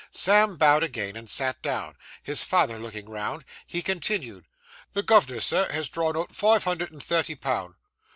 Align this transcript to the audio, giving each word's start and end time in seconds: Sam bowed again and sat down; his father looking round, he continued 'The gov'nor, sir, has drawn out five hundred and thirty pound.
Sam 0.09 0.57
bowed 0.57 0.81
again 0.81 1.15
and 1.15 1.29
sat 1.29 1.61
down; 1.61 1.95
his 2.23 2.43
father 2.43 2.79
looking 2.79 3.07
round, 3.07 3.45
he 3.67 3.83
continued 3.83 4.47
'The 4.93 5.03
gov'nor, 5.03 5.39
sir, 5.41 5.71
has 5.71 5.89
drawn 5.89 6.17
out 6.17 6.33
five 6.33 6.63
hundred 6.63 6.91
and 6.91 7.03
thirty 7.03 7.35
pound. 7.35 7.75